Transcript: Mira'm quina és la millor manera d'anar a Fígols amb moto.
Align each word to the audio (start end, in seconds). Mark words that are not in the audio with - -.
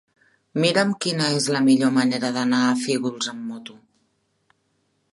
Mira'm 0.63 0.93
quina 1.05 1.27
és 1.41 1.49
la 1.57 1.61
millor 1.67 1.93
manera 1.99 2.33
d'anar 2.39 2.65
a 2.71 2.75
Fígols 2.87 3.33
amb 3.37 3.49
moto. 3.55 3.81